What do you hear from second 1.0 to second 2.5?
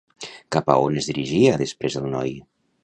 es dirigia després el noi?